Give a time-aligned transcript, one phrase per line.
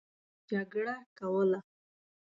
[0.49, 1.59] جګړه کوله.